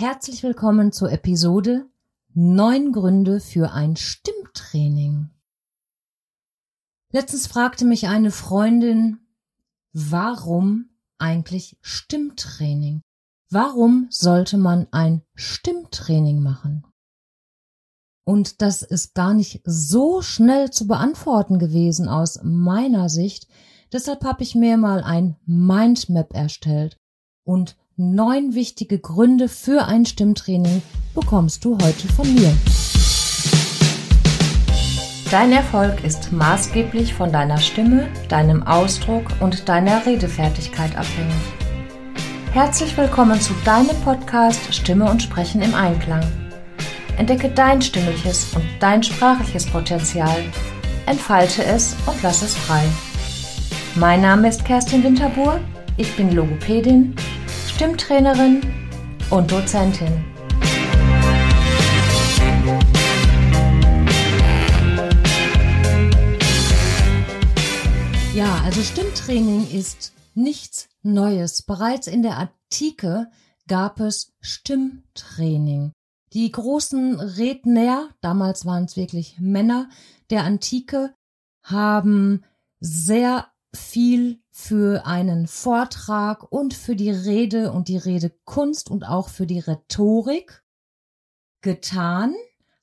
Herzlich 0.00 0.44
willkommen 0.44 0.92
zur 0.92 1.10
Episode 1.10 1.90
Neun 2.32 2.92
Gründe 2.92 3.40
für 3.40 3.72
ein 3.72 3.96
Stimmtraining. 3.96 5.30
Letztens 7.10 7.48
fragte 7.48 7.84
mich 7.84 8.06
eine 8.06 8.30
Freundin, 8.30 9.18
warum 9.92 10.90
eigentlich 11.18 11.78
Stimmtraining? 11.80 13.00
Warum 13.50 14.06
sollte 14.10 14.56
man 14.56 14.86
ein 14.92 15.22
Stimmtraining 15.34 16.44
machen? 16.44 16.86
Und 18.24 18.62
das 18.62 18.82
ist 18.82 19.16
gar 19.16 19.34
nicht 19.34 19.62
so 19.64 20.22
schnell 20.22 20.70
zu 20.70 20.86
beantworten 20.86 21.58
gewesen 21.58 22.08
aus 22.08 22.38
meiner 22.44 23.08
Sicht. 23.08 23.48
Deshalb 23.90 24.22
habe 24.22 24.44
ich 24.44 24.54
mir 24.54 24.76
mal 24.76 25.02
ein 25.02 25.34
Mindmap 25.44 26.34
erstellt 26.34 26.96
und 27.42 27.76
Neun 28.00 28.54
wichtige 28.54 29.00
Gründe 29.00 29.48
für 29.48 29.86
ein 29.86 30.06
Stimmtraining 30.06 30.82
bekommst 31.16 31.64
du 31.64 31.76
heute 31.82 32.06
von 32.06 32.32
mir. 32.32 32.56
Dein 35.32 35.50
Erfolg 35.50 36.04
ist 36.04 36.30
maßgeblich 36.30 37.12
von 37.12 37.32
deiner 37.32 37.58
Stimme, 37.58 38.06
deinem 38.28 38.62
Ausdruck 38.62 39.24
und 39.40 39.68
deiner 39.68 40.06
Redefertigkeit 40.06 40.96
abhängig. 40.96 41.34
Herzlich 42.52 42.96
willkommen 42.96 43.40
zu 43.40 43.52
deinem 43.64 44.00
Podcast 44.04 44.72
Stimme 44.72 45.10
und 45.10 45.20
Sprechen 45.20 45.60
im 45.60 45.74
Einklang. 45.74 46.22
Entdecke 47.16 47.48
dein 47.48 47.82
stimmliches 47.82 48.54
und 48.54 48.62
dein 48.78 49.02
sprachliches 49.02 49.66
Potenzial, 49.66 50.38
entfalte 51.06 51.64
es 51.64 51.96
und 52.06 52.22
lass 52.22 52.42
es 52.42 52.54
frei. 52.54 52.84
Mein 53.96 54.20
Name 54.20 54.50
ist 54.50 54.64
Kerstin 54.64 55.02
Winterbuhr, 55.02 55.58
ich 55.96 56.14
bin 56.14 56.30
Logopädin 56.32 57.16
Stimmtrainerin 57.78 58.60
und 59.30 59.52
Dozentin. 59.52 60.24
Ja, 68.34 68.62
also 68.64 68.82
Stimmtraining 68.82 69.70
ist 69.70 70.12
nichts 70.34 70.88
Neues. 71.02 71.62
Bereits 71.62 72.08
in 72.08 72.22
der 72.22 72.38
Antike 72.38 73.30
gab 73.68 74.00
es 74.00 74.32
Stimmtraining. 74.40 75.92
Die 76.32 76.50
großen 76.50 77.20
Redner, 77.20 78.08
damals 78.20 78.66
waren 78.66 78.86
es 78.86 78.96
wirklich 78.96 79.38
Männer 79.38 79.88
der 80.30 80.42
Antike, 80.42 81.14
haben 81.62 82.42
sehr 82.80 83.46
viel 83.72 84.40
für 84.60 85.06
einen 85.06 85.46
Vortrag 85.46 86.42
und 86.50 86.74
für 86.74 86.96
die 86.96 87.12
Rede 87.12 87.70
und 87.70 87.86
die 87.86 87.96
Redekunst 87.96 88.90
und 88.90 89.04
auch 89.04 89.28
für 89.28 89.46
die 89.46 89.60
Rhetorik 89.60 90.64
getan, 91.60 92.34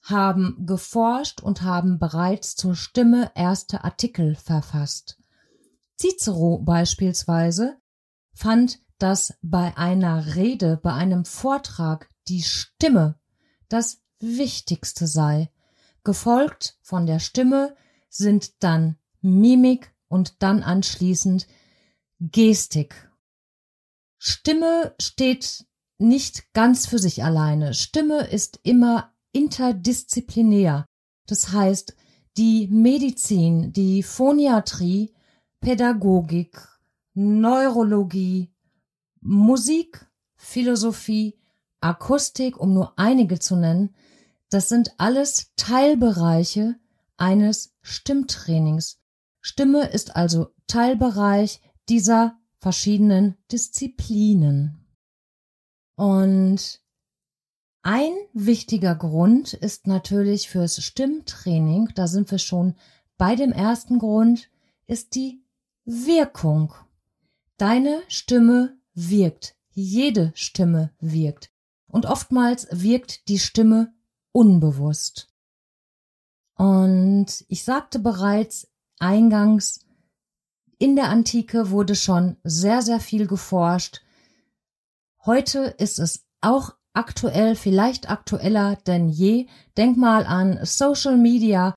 haben 0.01 0.65
geforscht 0.65 1.41
und 1.41 1.63
haben 1.63 1.99
bereits 1.99 2.55
zur 2.55 2.75
Stimme 2.75 3.29
erste 3.35 3.83
Artikel 3.83 4.35
verfasst. 4.35 5.17
Cicero 5.99 6.59
beispielsweise 6.59 7.75
fand, 8.33 8.79
dass 8.97 9.37
bei 9.41 9.75
einer 9.75 10.35
Rede, 10.35 10.79
bei 10.81 10.93
einem 10.93 11.25
Vortrag 11.25 12.09
die 12.29 12.41
Stimme 12.41 13.19
das 13.67 14.01
Wichtigste 14.19 15.07
sei. 15.07 15.51
Gefolgt 16.05 16.77
von 16.81 17.05
der 17.05 17.19
Stimme 17.19 17.75
sind 18.09 18.63
dann 18.63 18.97
Mimik, 19.19 19.93
und 20.07 20.41
dann 20.41 20.63
anschließend 20.63 21.47
Gestik. 22.19 23.11
Stimme 24.17 24.95
steht 24.99 25.65
nicht 25.97 26.53
ganz 26.53 26.87
für 26.87 26.99
sich 26.99 27.23
alleine. 27.23 27.73
Stimme 27.73 28.27
ist 28.27 28.59
immer 28.63 29.13
interdisziplinär. 29.31 30.85
Das 31.27 31.51
heißt, 31.51 31.95
die 32.37 32.67
Medizin, 32.67 33.71
die 33.71 34.03
Phoniatrie, 34.03 35.13
Pädagogik, 35.59 36.67
Neurologie, 37.13 38.51
Musik, 39.21 40.05
Philosophie, 40.35 41.39
Akustik, 41.79 42.59
um 42.59 42.73
nur 42.73 42.97
einige 42.97 43.39
zu 43.39 43.55
nennen, 43.55 43.95
das 44.49 44.69
sind 44.69 44.93
alles 44.97 45.51
Teilbereiche 45.55 46.75
eines 47.17 47.73
Stimmtrainings. 47.81 48.99
Stimme 49.41 49.87
ist 49.87 50.15
also 50.15 50.53
Teilbereich 50.67 51.61
dieser 51.89 52.39
verschiedenen 52.57 53.35
Disziplinen. 53.51 54.85
Und 55.95 56.81
ein 57.81 58.13
wichtiger 58.33 58.95
Grund 58.95 59.53
ist 59.53 59.85
natürlich 59.85 60.49
fürs 60.49 60.83
Stimmtraining, 60.83 61.89
da 61.95 62.07
sind 62.07 62.31
wir 62.31 62.39
schon 62.39 62.75
bei 63.17 63.35
dem 63.35 63.51
ersten 63.51 63.99
Grund, 63.99 64.49
ist 64.87 65.15
die 65.15 65.43
Wirkung. 65.85 66.73
Deine 67.57 68.01
Stimme 68.07 68.77
wirkt, 68.95 69.55
jede 69.69 70.31
Stimme 70.35 70.91
wirkt. 70.99 71.51
Und 71.87 72.07
oftmals 72.07 72.67
wirkt 72.71 73.29
die 73.29 73.39
Stimme 73.39 73.93
unbewusst. 74.31 75.29
Und 76.55 77.45
ich 77.47 77.63
sagte 77.63 77.99
bereits, 77.99 78.67
eingangs, 78.97 79.84
in 80.79 80.95
der 80.95 81.09
Antike 81.09 81.69
wurde 81.69 81.95
schon 81.95 82.37
sehr, 82.43 82.81
sehr 82.81 82.99
viel 82.99 83.27
geforscht. 83.27 84.01
Heute 85.25 85.75
ist 85.77 85.99
es 85.99 86.25
auch 86.41 86.75
aktuell, 86.93 87.55
vielleicht 87.55 88.09
aktueller 88.09 88.75
denn 88.87 89.09
je. 89.09 89.47
Denk 89.77 89.97
mal 89.97 90.25
an 90.25 90.59
Social 90.63 91.17
Media, 91.17 91.75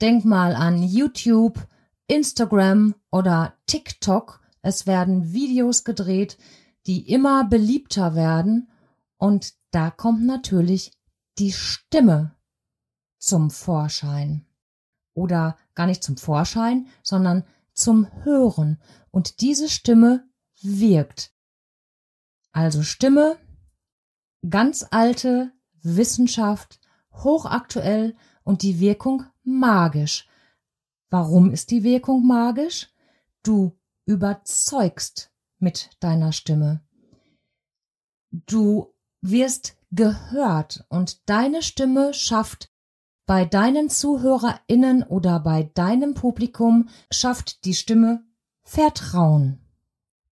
denk 0.00 0.24
mal 0.24 0.54
an 0.54 0.82
YouTube, 0.82 1.66
Instagram 2.06 2.94
oder 3.10 3.54
TikTok. 3.66 4.40
Es 4.62 4.86
werden 4.86 5.32
Videos 5.32 5.84
gedreht, 5.84 6.38
die 6.86 7.10
immer 7.10 7.44
beliebter 7.44 8.14
werden 8.14 8.68
und 9.18 9.54
da 9.70 9.90
kommt 9.90 10.24
natürlich 10.24 10.92
die 11.38 11.52
Stimme 11.52 12.34
zum 13.18 13.50
Vorschein 13.50 14.46
oder 15.14 15.56
gar 15.74 15.86
nicht 15.86 16.02
zum 16.02 16.16
Vorschein, 16.16 16.86
sondern 17.02 17.44
zum 17.78 18.08
Hören. 18.24 18.80
Und 19.10 19.40
diese 19.40 19.68
Stimme 19.68 20.28
wirkt. 20.60 21.32
Also 22.52 22.82
Stimme, 22.82 23.38
ganz 24.48 24.86
alte 24.90 25.52
Wissenschaft, 25.82 26.80
hochaktuell 27.12 28.16
und 28.42 28.62
die 28.62 28.80
Wirkung 28.80 29.24
magisch. 29.42 30.28
Warum 31.10 31.50
ist 31.50 31.70
die 31.70 31.82
Wirkung 31.82 32.26
magisch? 32.26 32.88
Du 33.42 33.78
überzeugst 34.04 35.32
mit 35.58 35.90
deiner 36.00 36.32
Stimme. 36.32 36.84
Du 38.30 38.94
wirst 39.20 39.76
gehört 39.90 40.84
und 40.88 41.28
deine 41.28 41.62
Stimme 41.62 42.12
schafft 42.12 42.70
bei 43.28 43.44
deinen 43.44 43.90
ZuhörerInnen 43.90 45.02
oder 45.02 45.38
bei 45.38 45.64
deinem 45.74 46.14
Publikum 46.14 46.88
schafft 47.10 47.66
die 47.66 47.74
Stimme 47.74 48.24
Vertrauen. 48.62 49.60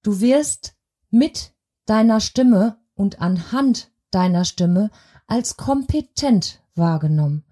Du 0.03 0.21
wirst 0.21 0.75
mit 1.11 1.53
deiner 1.85 2.21
Stimme 2.21 2.79
und 2.95 3.21
anhand 3.21 3.93
deiner 4.11 4.47
Stimme 4.47 4.91
als 5.27 5.59
kompetent 5.59 6.63
wahrgenommen. 6.75 7.45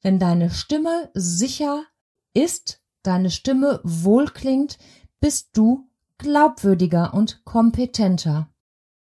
Wenn 0.00 0.20
deine 0.20 0.48
Stimme 0.48 1.10
sicher 1.12 1.82
ist, 2.32 2.80
deine 3.02 3.32
Stimme 3.32 3.80
wohlklingt, 3.82 4.78
bist 5.18 5.56
du 5.56 5.90
glaubwürdiger 6.18 7.14
und 7.14 7.44
kompetenter. 7.44 8.48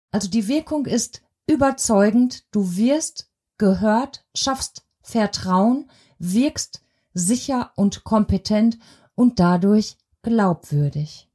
Also 0.10 0.28
die 0.28 0.48
Wirkung 0.48 0.88
ist 0.88 1.22
überzeugend, 1.46 2.52
du 2.52 2.78
wirst 2.78 3.30
gehört, 3.60 4.26
schaffst 4.34 4.85
Vertrauen, 5.06 5.88
wirkst 6.18 6.82
sicher 7.14 7.72
und 7.76 8.04
kompetent 8.04 8.80
und 9.14 9.40
dadurch 9.40 9.98
glaubwürdig. 10.24 11.30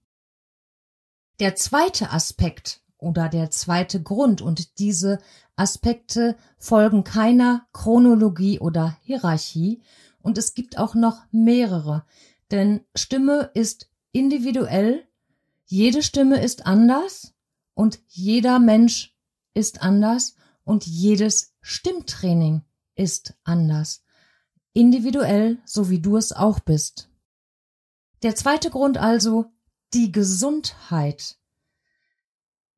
Der 1.39 1.55
zweite 1.55 2.11
Aspekt 2.11 2.83
oder 2.99 3.29
der 3.29 3.53
zweite 3.53 4.03
Grund 4.03 4.43
und 4.43 4.81
diese 4.81 5.21
Aspekte 5.55 6.37
folgen 6.59 7.05
keiner 7.05 7.69
Chronologie 7.73 8.59
oder 8.59 8.99
Hierarchie 9.03 9.81
und 10.21 10.37
es 10.37 10.55
gibt 10.55 10.77
auch 10.77 10.97
noch 10.97 11.23
mehrere, 11.31 12.05
denn 12.51 12.85
Stimme 12.97 13.53
ist 13.55 13.89
individuell, 14.11 15.07
jede 15.65 16.03
Stimme 16.03 16.43
ist 16.43 16.67
anders 16.67 17.35
und 17.75 18.01
jeder 18.09 18.59
Mensch 18.59 19.17
ist 19.55 19.81
anders 19.81 20.35
und 20.65 20.85
jedes 20.87 21.55
Stimmtraining 21.61 22.63
ist 23.01 23.35
anders. 23.45 24.05
Individuell, 24.75 25.59
so 25.65 25.89
wie 25.91 26.01
du 26.01 26.17
es 26.17 26.33
auch 26.33 26.61
bist. 26.61 27.11
Der 28.23 28.37
zweite 28.37 28.71
Grund 28.71 28.99
also, 28.99 29.47
die 29.95 30.13
Gesundheit. 30.13 31.39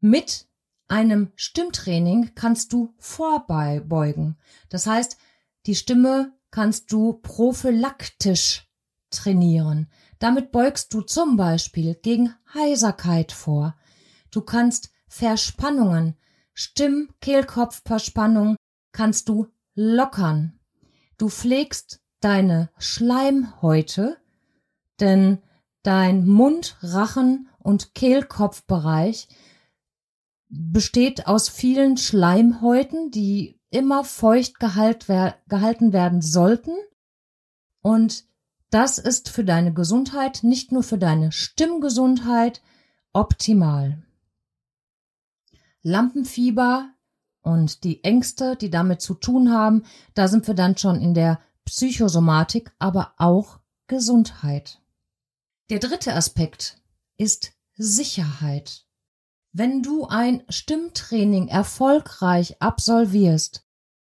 Mit 0.01 0.49
einem 0.89 1.33
Stimmtraining 1.35 2.33
kannst 2.35 2.73
du 2.73 2.95
vorbeugen. 2.99 4.39
Das 4.69 4.87
heißt, 4.87 5.19
die 5.67 5.75
Stimme 5.75 6.33
kannst 6.51 6.93
du 6.93 7.15
prophylaktisch 7.15 8.71
trainieren. 9.11 9.91
Damit 10.19 10.53
beugst 10.53 10.95
du 10.95 11.01
zum 11.01 11.37
Beispiel 11.37 11.97
gegen 11.97 12.35
Heiserkeit 12.55 13.33
vor. 13.33 13.77
Du 14.31 14.41
kannst 14.41 14.91
Verspannungen, 15.09 16.17
Stimm-, 16.55 17.11
Kehlkopfverspannung 17.21 18.57
kannst 18.93 19.29
du 19.29 19.49
lockern. 19.75 20.59
Du 21.19 21.29
pflegst 21.29 22.01
deine 22.21 22.71
Schleimhäute, 22.79 24.17
denn 25.01 25.43
dein 25.83 26.27
Mund, 26.27 26.77
Rachen 26.81 27.49
und 27.59 27.95
Kehlkopfbereich 27.95 29.29
besteht 30.49 31.27
aus 31.27 31.49
vielen 31.49 31.97
Schleimhäuten, 31.97 33.11
die 33.11 33.59
immer 33.71 34.05
feucht 34.05 34.61
gehalten 34.61 35.93
werden 35.93 36.21
sollten. 36.21 36.77
Und 37.81 38.27
das 38.71 38.99
ist 38.99 39.29
für 39.29 39.45
deine 39.45 39.73
Gesundheit, 39.73 40.45
nicht 40.45 40.73
nur 40.73 40.83
für 40.83 40.99
deine 40.99 41.33
Stimmgesundheit, 41.33 42.63
optimal. 43.13 44.03
Lampenfieber 45.83 46.91
und 47.43 47.85
die 47.85 48.03
Ängste, 48.05 48.57
die 48.57 48.71
damit 48.71 49.01
zu 49.01 49.15
tun 49.15 49.53
haben, 49.53 49.85
da 50.15 50.29
sind 50.29 50.47
wir 50.47 50.55
dann 50.55 50.77
schon 50.77 51.01
in 51.01 51.15
der 51.15 51.41
Psychosomatik, 51.65 52.73
aber 52.79 53.15
auch 53.19 53.61
Gesundheit. 53.87 54.81
Der 55.71 55.79
dritte 55.79 56.15
Aspekt 56.15 56.81
ist 57.17 57.53
Sicherheit. 57.75 58.87
Wenn 59.53 59.83
du 59.83 60.07
ein 60.07 60.43
Stimmtraining 60.49 61.49
erfolgreich 61.49 62.61
absolvierst, 62.61 63.67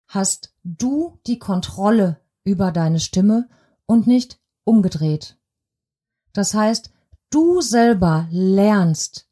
hast 0.09 0.55
du 0.65 1.19
die 1.27 1.39
Kontrolle 1.39 2.21
über 2.45 2.73
deine 2.73 3.01
Stimme 3.01 3.49
und 3.87 4.07
nicht 4.07 4.41
umgedreht. 4.65 5.37
Das 6.33 6.55
heißt, 6.55 6.91
du 7.31 7.61
selber 7.61 8.29
lernst, 8.31 9.29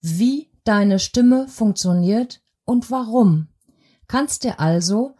wie 0.00 0.50
deine 0.64 0.98
Stimme 0.98 1.48
funktioniert 1.48 2.42
und 2.68 2.90
warum. 2.90 3.48
Kannst 4.06 4.44
dir 4.44 4.60
also 4.60 5.16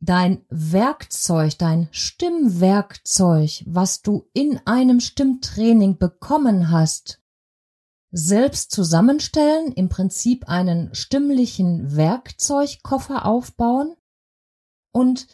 dein 0.00 0.44
Werkzeug, 0.50 1.56
dein 1.58 1.88
Stimmwerkzeug, 1.90 3.64
was 3.66 4.02
du 4.02 4.28
in 4.34 4.60
einem 4.66 5.00
Stimmtraining 5.00 5.98
bekommen 5.98 6.70
hast, 6.70 7.22
selbst 8.10 8.70
zusammenstellen, 8.70 9.72
im 9.72 9.88
Prinzip 9.88 10.48
einen 10.48 10.94
stimmlichen 10.94 11.96
Werkzeugkoffer 11.96 13.24
aufbauen 13.24 13.96
und 14.92 15.26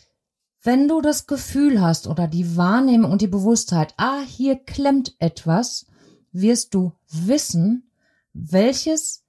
wenn 0.63 0.87
du 0.87 1.01
das 1.01 1.27
Gefühl 1.27 1.81
hast 1.81 2.07
oder 2.07 2.29
die 2.29 2.57
Wahrnehmung 2.57 3.11
und 3.11 3.21
die 3.21 3.27
Bewusstheit, 3.29 3.95
ah, 3.97 4.21
hier 4.21 4.57
klemmt 4.57 5.17
etwas, 5.19 5.87
wirst 6.31 6.75
du 6.75 6.93
wissen, 7.09 7.91
welches 8.33 9.22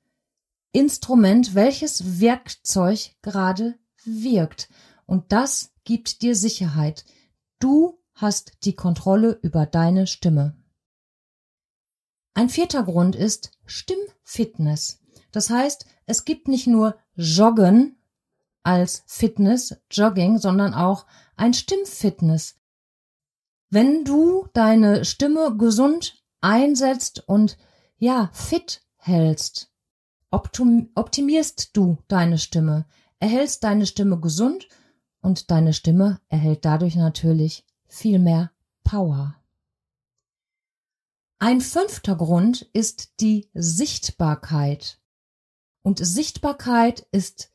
Instrument, 0.74 1.56
welches 1.56 2.20
Werkzeug 2.20 3.16
gerade 3.22 3.80
wirkt. 4.04 4.70
Und 5.06 5.32
das 5.32 5.72
gibt 5.84 6.22
dir 6.22 6.36
Sicherheit. 6.36 7.06
Du 7.60 8.00
hast 8.16 8.66
die 8.66 8.76
Kontrolle 8.76 9.40
über 9.42 9.66
deine 9.66 10.08
Stimme. 10.08 10.58
Ein 12.34 12.50
vierter 12.50 12.84
Grund 12.84 13.16
ist 13.16 13.52
Stimmfitness. 13.66 15.00
Das 15.32 15.50
heißt, 15.50 15.86
es 16.06 16.26
gibt 16.26 16.48
nicht 16.48 16.68
nur 16.68 16.98
Joggen 17.16 17.98
als 18.64 19.04
Fitness, 19.06 19.76
Jogging, 19.92 20.40
sondern 20.40 20.74
auch 20.74 21.06
ein 21.36 21.54
Stimmfitness. 21.54 22.56
Wenn 23.70 24.06
du 24.06 24.48
deine 24.54 25.06
Stimme 25.06 25.56
gesund 25.58 26.24
einsetzt 26.42 27.28
und 27.28 27.58
ja, 27.98 28.30
fit 28.34 28.82
hältst, 28.98 29.73
optimierst 30.34 31.78
du 31.78 31.98
deine 32.08 32.38
Stimme, 32.38 32.86
erhältst 33.20 33.64
deine 33.64 33.86
Stimme 33.86 34.20
gesund 34.20 34.68
und 35.22 35.52
deine 35.52 35.74
Stimme 35.74 36.20
erhält 36.28 36.66
dadurch 36.66 36.96
natürlich 36.96 37.66
viel 37.88 38.20
mehr 38.20 38.52
Power. 38.84 39.36
Ein 41.40 41.62
fünfter 41.62 42.16
Grund 42.16 42.64
ist 42.74 43.20
die 43.20 43.50
Sichtbarkeit. 43.54 45.00
Und 45.84 46.00
Sichtbarkeit 46.00 47.06
ist 47.12 47.52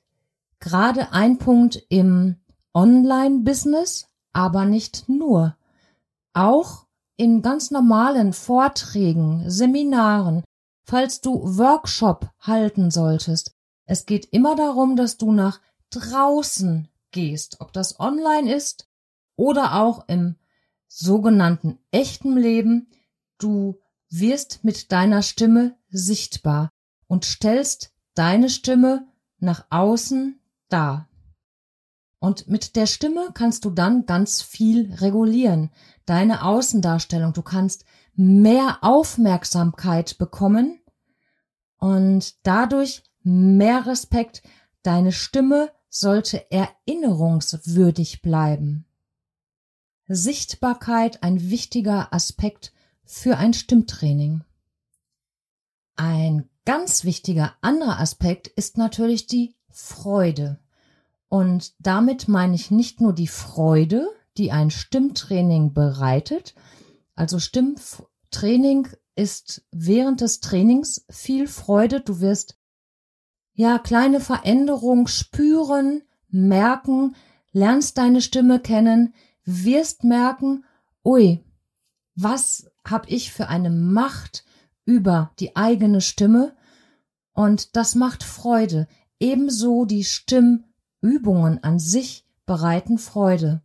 gerade 0.60 1.12
ein 1.12 1.38
Punkt 1.38 1.82
im 1.88 2.36
Online-Business, 2.74 4.08
aber 4.32 4.66
nicht 4.66 5.08
nur. 5.08 5.56
Auch 6.34 6.86
in 7.16 7.42
ganz 7.42 7.70
normalen 7.70 8.32
Vorträgen, 8.32 9.48
Seminaren, 9.50 10.44
falls 10.88 11.20
du 11.20 11.58
Workshop 11.58 12.30
halten 12.40 12.90
solltest. 12.90 13.54
Es 13.84 14.06
geht 14.06 14.26
immer 14.32 14.56
darum, 14.56 14.96
dass 14.96 15.16
du 15.16 15.32
nach 15.32 15.60
draußen 15.90 16.88
gehst, 17.10 17.60
ob 17.60 17.72
das 17.72 18.00
online 18.00 18.54
ist 18.54 18.88
oder 19.36 19.82
auch 19.82 20.08
im 20.08 20.36
sogenannten 20.86 21.78
echten 21.90 22.36
Leben, 22.36 22.88
Du 23.38 23.80
wirst 24.10 24.64
mit 24.64 24.90
deiner 24.90 25.22
Stimme 25.22 25.76
sichtbar 25.88 26.70
und 27.06 27.24
stellst 27.24 27.92
deine 28.14 28.50
Stimme 28.50 29.06
nach 29.38 29.66
außen 29.70 30.40
dar. 30.68 31.08
Und 32.18 32.48
mit 32.48 32.74
der 32.74 32.86
Stimme 32.86 33.30
kannst 33.32 33.64
du 33.64 33.70
dann 33.70 34.06
ganz 34.06 34.42
viel 34.42 34.92
regulieren. 34.94 35.70
Deine 36.04 36.44
Außendarstellung. 36.44 37.32
Du 37.32 37.42
kannst 37.42 37.84
mehr 38.18 38.78
Aufmerksamkeit 38.82 40.18
bekommen 40.18 40.80
und 41.78 42.34
dadurch 42.44 43.04
mehr 43.22 43.86
Respekt. 43.86 44.42
Deine 44.82 45.12
Stimme 45.12 45.70
sollte 45.88 46.50
erinnerungswürdig 46.50 48.20
bleiben. 48.20 48.86
Sichtbarkeit 50.08 51.22
ein 51.22 51.48
wichtiger 51.48 52.12
Aspekt 52.12 52.72
für 53.04 53.36
ein 53.36 53.54
Stimmtraining. 53.54 54.42
Ein 55.94 56.48
ganz 56.64 57.04
wichtiger 57.04 57.54
anderer 57.60 58.00
Aspekt 58.00 58.48
ist 58.48 58.78
natürlich 58.78 59.28
die 59.28 59.54
Freude. 59.70 60.58
Und 61.28 61.72
damit 61.78 62.26
meine 62.26 62.56
ich 62.56 62.72
nicht 62.72 63.00
nur 63.00 63.12
die 63.12 63.28
Freude, 63.28 64.08
die 64.38 64.50
ein 64.50 64.70
Stimmtraining 64.70 65.72
bereitet. 65.72 66.54
Also 67.18 67.40
Stimmtraining 67.40 68.86
ist 69.16 69.66
während 69.72 70.20
des 70.20 70.38
Trainings 70.38 71.04
viel 71.10 71.48
Freude. 71.48 72.00
Du 72.00 72.20
wirst 72.20 72.56
ja 73.54 73.80
kleine 73.80 74.20
Veränderungen 74.20 75.08
spüren, 75.08 76.02
merken, 76.28 77.16
lernst 77.50 77.98
deine 77.98 78.22
Stimme 78.22 78.60
kennen, 78.60 79.14
wirst 79.44 80.04
merken, 80.04 80.64
ui, 81.04 81.44
was 82.14 82.70
habe 82.86 83.08
ich 83.08 83.32
für 83.32 83.48
eine 83.48 83.70
Macht 83.70 84.44
über 84.84 85.32
die 85.40 85.56
eigene 85.56 86.00
Stimme 86.00 86.54
und 87.32 87.74
das 87.74 87.96
macht 87.96 88.22
Freude. 88.22 88.86
Ebenso 89.18 89.86
die 89.86 90.04
Stimmübungen 90.04 91.64
an 91.64 91.80
sich 91.80 92.24
bereiten 92.46 92.96
Freude. 92.96 93.64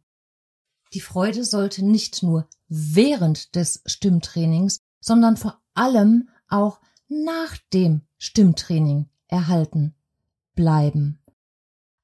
Die 0.94 1.02
Freude 1.02 1.44
sollte 1.44 1.86
nicht 1.86 2.24
nur 2.24 2.48
während 2.68 3.56
des 3.56 3.82
Stimmtrainings, 3.86 4.80
sondern 5.00 5.38
vor 5.38 5.62
allem 5.74 6.30
auch 6.48 6.80
nach 7.08 7.58
dem 7.74 8.02
Stimmtraining 8.18 9.10
erhalten 9.28 9.96
bleiben. 10.56 11.20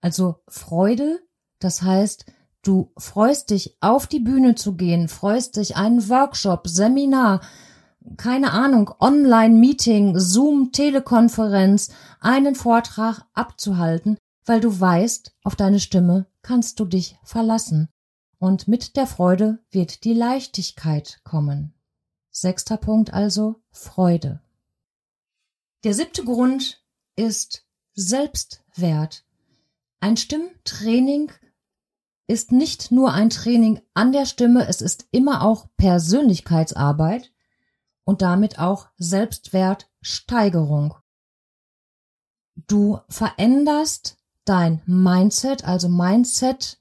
Also 0.02 0.38
Freude, 0.48 1.20
das 1.60 1.82
heißt, 1.82 2.26
Du 2.62 2.92
freust 2.98 3.52
dich, 3.52 3.78
auf 3.80 4.06
die 4.06 4.20
Bühne 4.20 4.56
zu 4.56 4.76
gehen, 4.76 5.08
freust 5.08 5.56
dich, 5.56 5.78
einen 5.78 6.10
Workshop, 6.10 6.68
Seminar, 6.68 7.40
keine 8.18 8.52
Ahnung, 8.52 8.92
Online-Meeting, 9.00 10.20
Zoom, 10.20 10.74
Telekonferenz, 10.74 11.90
einen 12.20 12.56
Vortrag 12.56 13.22
abzuhalten, 13.34 14.18
weil 14.46 14.60
du 14.60 14.78
weißt, 14.78 15.36
auf 15.44 15.56
deine 15.56 15.80
Stimme 15.80 16.26
kannst 16.42 16.82
du 16.82 16.86
dich 16.86 17.18
verlassen. 17.24 17.88
Und 18.40 18.68
mit 18.68 18.96
der 18.96 19.06
Freude 19.06 19.60
wird 19.70 20.04
die 20.06 20.14
Leichtigkeit 20.14 21.22
kommen. 21.24 21.74
Sechster 22.32 22.78
Punkt 22.78 23.14
also 23.14 23.62
Freude. 23.72 24.42
Der 25.84 25.94
siebte 25.94 26.24
Grund 26.24 26.84
ist 27.16 27.66
Selbstwert. 27.94 29.26
Ein 30.00 30.16
Stimmtraining 30.16 31.32
ist 32.28 32.52
nicht 32.52 32.92
nur 32.92 33.12
ein 33.12 33.30
Training 33.30 33.82
an 33.94 34.14
der 34.14 34.26
Stimme, 34.26 34.68
es 34.68 34.82
ist 34.82 35.08
immer 35.12 35.44
auch 35.44 35.68
Persönlichkeitsarbeit 35.78 37.34
und 38.06 38.22
damit 38.22 38.60
auch 38.60 38.88
Selbstwertsteigerung. 38.98 40.96
Du 42.68 43.00
veränderst 43.10 44.18
dein 44.46 44.82
Mindset, 44.86 45.66
also 45.66 45.90
Mindset 45.90 46.79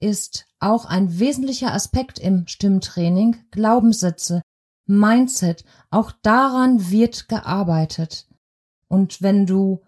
ist 0.00 0.46
auch 0.58 0.86
ein 0.86 1.18
wesentlicher 1.18 1.72
Aspekt 1.72 2.18
im 2.18 2.46
Stimmtraining. 2.46 3.36
Glaubenssätze, 3.50 4.42
Mindset, 4.86 5.64
auch 5.90 6.10
daran 6.22 6.90
wird 6.90 7.28
gearbeitet. 7.28 8.26
Und 8.88 9.22
wenn 9.22 9.46
du 9.46 9.82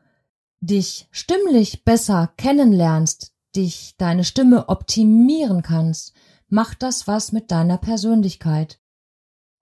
dich 0.61 1.09
stimmlich 1.11 1.85
besser 1.85 2.33
kennenlernst, 2.37 3.33
dich 3.57 3.97
deine 3.99 4.25
Stimme 4.25 4.69
optimieren 4.69 5.63
kannst, 5.63 6.15
macht 6.49 6.83
das 6.83 7.09
was 7.09 7.33
mit 7.33 7.51
deiner 7.51 7.79
Persönlichkeit. 7.79 8.81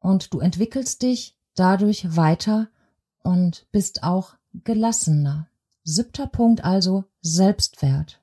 Und 0.00 0.34
du 0.34 0.40
entwickelst 0.40 1.02
dich 1.02 1.38
dadurch 1.54 2.16
weiter 2.16 2.68
und 3.22 3.66
bist 3.72 4.02
auch 4.02 4.34
gelassener. 4.52 5.48
Siebter 5.84 6.26
Punkt 6.26 6.64
also 6.64 7.04
Selbstwert. 7.20 8.19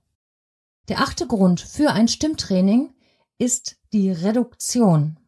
Der 0.87 1.01
achte 1.01 1.27
Grund 1.27 1.59
für 1.59 1.91
ein 1.91 2.07
Stimmtraining 2.07 2.93
ist 3.37 3.77
die 3.93 4.11
Reduktion. 4.11 5.19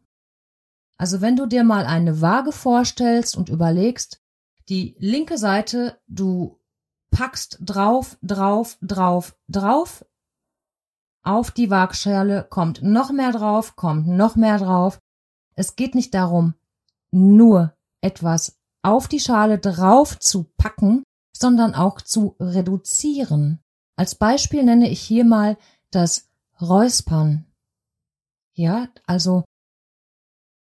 Also 0.98 1.22
wenn 1.22 1.36
du 1.36 1.46
dir 1.46 1.64
mal 1.64 1.86
eine 1.86 2.22
Waage 2.22 2.52
vorstellst 2.52 3.36
und 3.38 3.50
überlegst, 3.50 4.22
die 4.70 4.96
linke 5.00 5.38
Seite, 5.38 6.00
du 6.08 6.60
packst 7.12 7.58
drauf, 7.62 8.18
drauf, 8.22 8.78
drauf, 8.82 9.36
drauf, 9.48 10.06
auf 11.24 11.52
die 11.52 11.70
Waagschale 11.70 12.48
kommt 12.50 12.82
noch 12.82 13.12
mehr 13.12 13.32
drauf, 13.32 13.76
kommt 13.76 14.08
noch 14.08 14.36
mehr 14.36 14.58
drauf. 14.58 15.00
Es 15.56 15.76
geht 15.76 15.96
nicht 15.96 16.14
darum, 16.14 16.54
nur 17.12 17.74
etwas 18.02 18.58
auf 18.82 19.08
die 19.08 19.20
Schale 19.20 19.60
drauf 19.60 20.18
zu 20.20 20.46
packen, 20.58 21.04
sondern 21.36 21.76
auch 21.76 22.02
zu 22.02 22.36
reduzieren. 22.40 23.62
Als 24.00 24.16
Beispiel 24.16 24.64
nenne 24.64 24.90
ich 24.90 25.02
hier 25.02 25.26
mal 25.26 25.58
das 25.92 26.30
Räuspern. 26.62 27.46
Ja, 28.54 28.88
also 29.06 29.44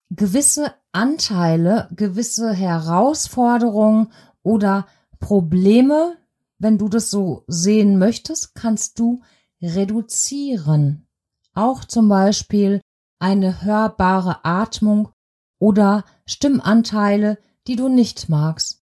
gewisse 0.09 0.73
Anteile, 0.93 1.91
gewisse 1.95 2.55
Herausforderungen 2.55 4.15
oder 4.43 4.89
Probleme, 5.21 6.17
wenn 6.57 6.79
du 6.79 6.89
das 6.89 7.11
so 7.11 7.45
sehen 7.49 7.99
möchtest, 7.99 8.55
kannst 8.55 8.99
du 8.99 9.21
reduzieren. 9.61 11.07
Auch 11.53 11.85
zum 11.85 12.09
Beispiel 12.09 12.81
eine 13.19 13.61
hörbare 13.61 14.43
Atmung 14.47 15.11
oder 15.59 16.07
Stimmanteile, 16.25 17.37
die 17.67 17.77
du 17.77 17.91
nicht 17.91 18.31
magst. 18.31 18.83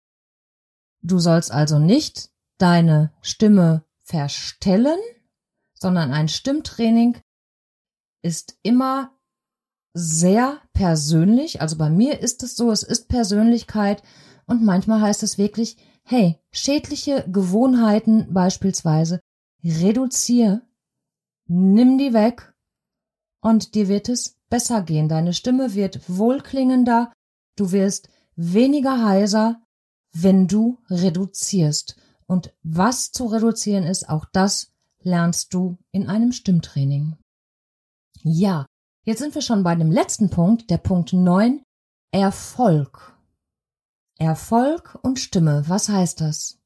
Du 1.01 1.21
sollst 1.21 1.53
also 1.53 1.79
nicht 1.79 2.33
deine 2.59 3.13
Stimme 3.21 3.85
verstellen, 4.05 4.99
sondern 5.75 6.13
ein 6.13 6.29
Stimmtraining 6.29 7.21
ist 8.23 8.59
immer 8.63 9.17
sehr 9.95 10.61
persönlich. 10.73 11.61
Also 11.61 11.77
bei 11.77 11.91
mir 11.91 12.21
ist 12.21 12.43
es 12.43 12.57
so, 12.57 12.71
es 12.71 12.83
ist 12.83 13.09
Persönlichkeit 13.09 14.03
und 14.47 14.63
manchmal 14.63 15.01
heißt 15.01 15.23
es 15.23 15.39
wirklich, 15.39 15.77
hey, 16.05 16.39
schädliche 16.53 17.25
Gewohnheiten 17.31 18.33
beispielsweise 18.33 19.21
reduziere, 19.63 20.63
nimm 21.47 21.99
die 21.99 22.13
weg 22.13 22.55
und 23.41 23.75
dir 23.75 23.89
wird 23.89 24.09
es 24.09 24.39
besser 24.49 24.83
gehen. 24.83 25.09
Deine 25.09 25.35
Stimme 25.35 25.75
wird 25.75 26.01
wohlklingender, 26.09 27.13
du 27.57 27.73
wirst 27.73 28.09
weniger 28.35 29.05
heiser, 29.05 29.63
wenn 30.13 30.49
du 30.49 30.79
reduzierst. 30.91 31.97
Und 32.33 32.53
was 32.63 33.13
zu 33.13 33.27
reduzieren 33.27 33.85
ist, 33.85 34.09
auch 34.09 34.25
das 34.25 34.73
lernst 35.03 35.53
du 35.53 35.77
in 35.91 36.09
einem 36.09 36.33
Stimmtraining. 36.33 37.19
Ja, 38.23 38.65
jetzt 39.05 39.19
sind 39.19 39.35
wir 39.35 39.43
schon 39.43 39.63
bei 39.63 39.75
dem 39.75 39.93
letzten 39.93 40.31
Punkt, 40.31 40.71
der 40.71 40.79
Punkt 40.79 41.13
9, 41.13 41.63
Erfolg. 42.11 43.19
Erfolg 44.17 44.99
und 45.03 45.19
Stimme, 45.19 45.69
was 45.69 45.91
heißt 45.91 46.23
das? 46.23 46.59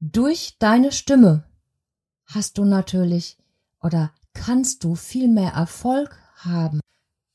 Durch 0.00 0.56
deine 0.58 0.90
Stimme 0.90 1.44
hast 2.26 2.58
du 2.58 2.64
natürlich 2.64 3.38
oder 3.82 4.12
kannst 4.34 4.82
du 4.82 4.96
viel 4.96 5.28
mehr 5.28 5.52
Erfolg 5.52 6.18
haben. 6.38 6.80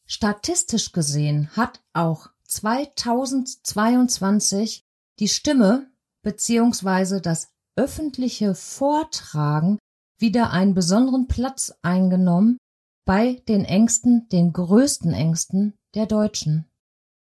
Statistisch 0.05 0.91
gesehen 0.91 1.49
hat 1.55 1.79
auch 1.93 2.29
2022 2.43 4.83
die 5.19 5.29
Stimme 5.29 5.89
beziehungsweise 6.27 7.21
das 7.21 7.53
öffentliche 7.77 8.53
Vortragen 8.53 9.79
wieder 10.19 10.51
einen 10.51 10.73
besonderen 10.73 11.29
Platz 11.29 11.73
eingenommen 11.83 12.57
bei 13.05 13.41
den 13.47 13.63
Ängsten, 13.63 14.27
den 14.27 14.51
größten 14.51 15.13
Ängsten 15.13 15.73
der 15.95 16.05
Deutschen. 16.05 16.65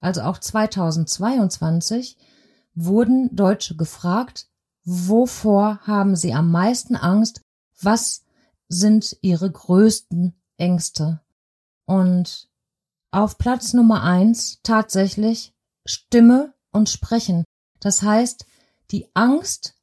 Also 0.00 0.20
auch 0.20 0.38
2022 0.38 2.16
wurden 2.76 3.34
Deutsche 3.34 3.74
gefragt, 3.74 4.46
wovor 4.84 5.80
haben 5.80 6.14
sie 6.14 6.32
am 6.32 6.52
meisten 6.52 6.94
Angst, 6.94 7.40
was 7.82 8.22
sind 8.68 9.16
ihre 9.22 9.50
größten 9.50 10.40
Ängste. 10.56 11.20
Und 11.84 12.48
auf 13.10 13.38
Platz 13.38 13.72
Nummer 13.72 14.04
eins 14.04 14.60
tatsächlich 14.62 15.52
Stimme 15.84 16.54
und 16.70 16.88
Sprechen. 16.88 17.42
Das 17.80 18.00
heißt, 18.00 18.46
die 18.94 19.10
Angst, 19.14 19.74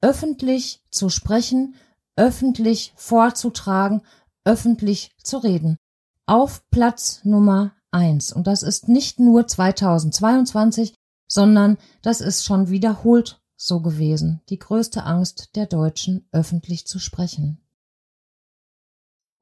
öffentlich 0.00 0.80
zu 0.92 1.08
sprechen, 1.08 1.74
öffentlich 2.14 2.92
vorzutragen, 2.94 4.02
öffentlich 4.44 5.10
zu 5.24 5.38
reden. 5.38 5.76
Auf 6.24 6.70
Platz 6.70 7.24
Nummer 7.24 7.74
eins. 7.90 8.32
Und 8.32 8.46
das 8.46 8.62
ist 8.62 8.88
nicht 8.88 9.18
nur 9.18 9.48
2022, 9.48 10.94
sondern 11.26 11.78
das 12.02 12.20
ist 12.20 12.44
schon 12.44 12.70
wiederholt 12.70 13.42
so 13.56 13.80
gewesen. 13.80 14.40
Die 14.50 14.60
größte 14.60 15.02
Angst 15.02 15.56
der 15.56 15.66
Deutschen, 15.66 16.28
öffentlich 16.30 16.86
zu 16.86 17.00
sprechen. 17.00 17.60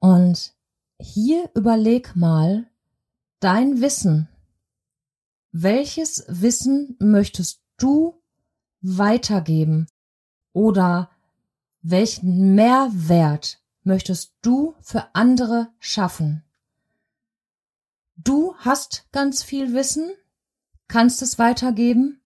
Und 0.00 0.54
hier 0.98 1.50
überleg 1.54 2.16
mal 2.16 2.66
dein 3.40 3.82
Wissen. 3.82 4.30
Welches 5.52 6.24
Wissen 6.28 6.96
möchtest 6.98 7.60
du 7.76 8.17
weitergeben? 8.80 9.86
Oder 10.52 11.10
welchen 11.82 12.54
Mehrwert 12.54 13.60
möchtest 13.82 14.34
du 14.42 14.74
für 14.80 15.14
andere 15.14 15.68
schaffen? 15.78 16.44
Du 18.16 18.54
hast 18.58 19.06
ganz 19.12 19.42
viel 19.42 19.72
Wissen, 19.74 20.10
kannst 20.88 21.22
es 21.22 21.38
weitergeben 21.38 22.20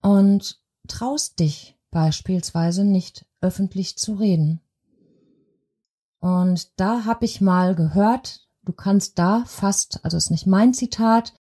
und 0.00 0.60
traust 0.86 1.40
dich 1.40 1.76
beispielsweise 1.90 2.84
nicht 2.84 3.26
öffentlich 3.40 3.98
zu 3.98 4.14
reden. 4.14 4.60
Und 6.20 6.78
da 6.78 7.04
habe 7.04 7.24
ich 7.24 7.40
mal 7.40 7.74
gehört, 7.74 8.48
du 8.62 8.72
kannst 8.72 9.18
da 9.18 9.44
fast, 9.46 10.04
also 10.04 10.16
ist 10.16 10.30
nicht 10.30 10.46
mein 10.46 10.72
Zitat, 10.72 11.34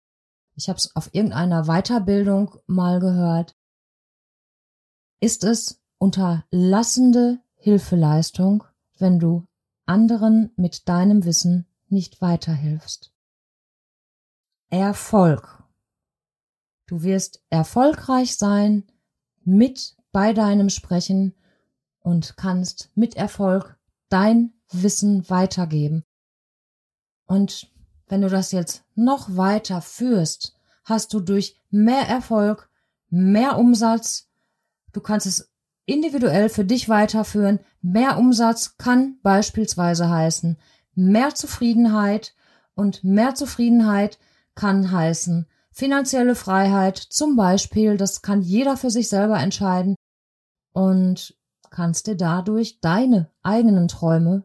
ich 0.56 0.70
habe 0.70 0.78
es 0.78 0.96
auf 0.96 1.14
irgendeiner 1.14 1.66
Weiterbildung 1.66 2.56
mal 2.66 3.00
gehört, 3.00 3.56
ist 5.22 5.44
es 5.44 5.80
unterlassende 6.00 7.40
Hilfeleistung, 7.56 8.66
wenn 8.98 9.20
du 9.20 9.46
anderen 9.86 10.52
mit 10.58 10.90
deinem 10.90 11.24
Wissen 11.26 11.68
nicht 11.88 12.22
weiterhilfst. 12.22 13.14
Erfolg. 14.70 15.64
Du 16.88 17.04
wirst 17.04 17.44
erfolgreich 17.50 18.38
sein 18.38 18.92
mit 19.44 19.96
bei 20.12 20.34
deinem 20.34 20.70
Sprechen 20.70 21.36
und 22.00 22.36
kannst 22.36 22.90
mit 22.96 23.16
Erfolg 23.16 23.78
dein 24.10 24.54
Wissen 24.72 25.30
weitergeben. 25.30 26.04
Und 27.26 27.72
wenn 28.08 28.22
du 28.22 28.30
das 28.30 28.52
jetzt 28.52 28.84
noch 28.96 29.38
weiter 29.38 29.82
führst, 29.82 30.58
hast 30.84 31.14
du 31.14 31.20
durch 31.20 31.62
mehr 31.70 32.08
Erfolg, 32.08 32.70
mehr 33.10 33.58
Umsatz, 33.58 34.31
du 34.94 35.02
kannst 35.02 35.28
es 35.28 35.52
individuell 35.86 36.50
für 36.50 36.66
dich 36.66 36.90
weiterführen. 36.90 37.60
Mehr 37.82 38.18
Umsatz 38.18 38.78
kann 38.78 39.18
beispielsweise 39.24 40.10
heißen 40.10 40.58
mehr 40.96 41.34
Zufriedenheit 41.36 42.36
und 42.76 43.04
mehr 43.04 43.36
Zufriedenheit 43.36 44.20
kann 44.56 44.92
heißen 44.92 45.48
finanzielle 45.72 46.36
Freiheit 46.36 46.98
zum 46.98 47.36
Beispiel. 47.36 47.98
Das 47.98 48.22
kann 48.22 48.42
jeder 48.42 48.78
für 48.78 48.90
sich 48.90 49.10
selber 49.10 49.40
entscheiden 49.40 49.96
und 50.74 51.38
kannst 51.70 52.08
dir 52.08 52.16
dadurch 52.16 52.80
deine 52.82 53.32
eigenen 53.42 53.88
Träume 53.88 54.44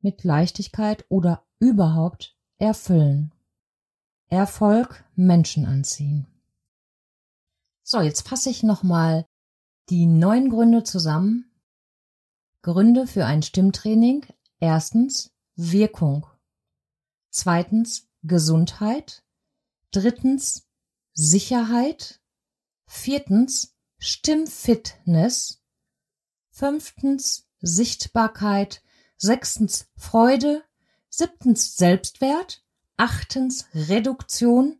mit 0.00 0.24
Leichtigkeit 0.24 1.04
oder 1.08 1.44
überhaupt 1.58 2.36
erfüllen. 2.58 3.32
Erfolg 4.28 5.04
Menschen 5.16 5.66
anziehen. 5.66 6.26
So, 7.82 8.00
jetzt 8.00 8.28
fasse 8.28 8.50
ich 8.50 8.62
nochmal 8.62 9.26
die 9.90 10.06
neun 10.06 10.50
Gründe 10.50 10.84
zusammen. 10.84 11.50
Gründe 12.62 13.06
für 13.06 13.26
ein 13.26 13.42
Stimmtraining. 13.42 14.24
Erstens 14.60 15.32
Wirkung. 15.56 16.26
Zweitens 17.30 18.08
Gesundheit. 18.22 19.24
Drittens 19.90 20.68
Sicherheit. 21.12 22.20
Viertens 22.86 23.74
Stimmfitness. 23.98 25.60
Fünftens 26.50 27.48
Sichtbarkeit. 27.60 28.82
Sechstens 29.16 29.90
Freude. 29.96 30.62
Siebtens 31.08 31.76
Selbstwert. 31.76 32.64
Achtens 32.96 33.66
Reduktion. 33.74 34.78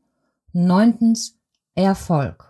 Neuntens 0.52 1.36
Erfolg. 1.74 2.49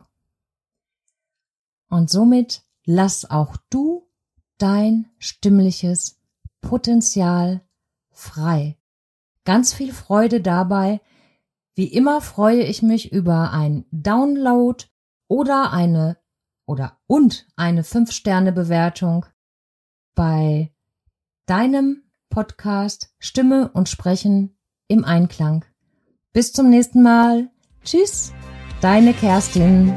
Und 1.90 2.09
somit 2.09 2.62
lass 2.87 3.30
auch 3.30 3.56
du 3.68 4.09
dein 4.59 5.11
stimmliches 5.18 6.18
Potenzial 6.62 7.61
frei. 8.11 8.78
Ganz 9.44 9.75
viel 9.75 9.92
Freude 9.92 10.40
dabei. 10.40 11.00
Wie 11.75 11.92
immer 11.92 12.20
freue 12.20 12.62
ich 12.62 12.82
mich 12.82 13.12
über 13.12 13.52
ein 13.52 13.85
Download 13.90 14.85
oder 15.28 15.73
eine 15.73 16.18
oder 16.66 16.99
und 17.06 17.49
eine 17.56 17.82
5-Sterne-Bewertung 17.82 19.26
bei 20.14 20.73
deinem 21.47 22.04
Podcast 22.28 23.12
Stimme 23.18 23.70
und 23.73 23.88
Sprechen 23.88 24.56
im 24.87 25.04
Einklang. 25.04 25.64
Bis 26.32 26.52
zum 26.52 26.70
nächsten 26.70 27.02
Mal. 27.02 27.50
Tschüss, 27.82 28.32
deine 28.80 29.14
Kerstin. 29.14 29.97